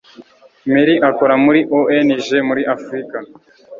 Mary 0.71 0.95
akora 1.09 1.33
muri 1.45 1.59
ONG 1.79 2.27
muri 2.47 2.61
Afrika 2.75 3.17